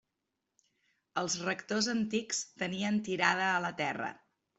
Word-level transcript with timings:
Els 1.21 1.35
rectors 1.49 1.89
antics 1.93 2.39
tenien 2.63 2.97
tirada 3.09 3.51
a 3.51 3.61
la 3.67 3.73
terra. 3.83 4.09